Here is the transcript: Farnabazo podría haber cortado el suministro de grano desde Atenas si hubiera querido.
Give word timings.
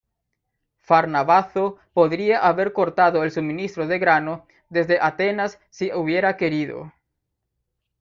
Farnabazo 0.81 1.77
podría 1.93 2.39
haber 2.39 2.73
cortado 2.73 3.23
el 3.23 3.29
suministro 3.31 3.85
de 3.85 3.99
grano 3.99 4.47
desde 4.67 4.99
Atenas 4.99 5.59
si 5.69 5.93
hubiera 5.93 6.37
querido. 6.37 6.91